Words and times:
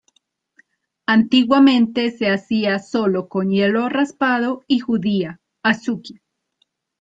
Antiguamente 1.05 2.09
se 2.09 2.31
hacía 2.31 2.79
solo 2.79 3.27
con 3.29 3.51
hielo 3.51 3.87
raspado 3.87 4.63
y 4.67 4.79
judía 4.79 5.41
"azuki". 5.61 6.19